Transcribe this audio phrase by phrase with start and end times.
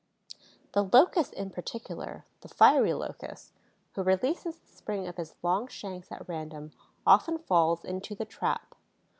[0.71, 3.53] The Locust in particular, the fiery Locust,
[3.93, 6.71] who releases the spring of his long shanks at random,
[7.05, 8.73] often falls into the trap.